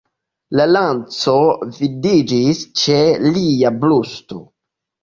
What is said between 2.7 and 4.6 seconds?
ĉe lia brusto.